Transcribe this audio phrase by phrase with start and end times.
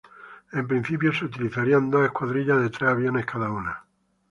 [0.51, 3.85] En principio se utilizarían dos escuadrillas de tres aviones cada una.